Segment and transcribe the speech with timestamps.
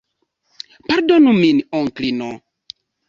[0.87, 2.31] Pardonu min, Onklino.